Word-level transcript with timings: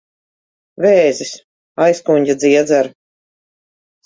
Vēzis. 0.85 1.33
Aizkuņģa 1.89 2.37
dziedzera. 2.45 2.93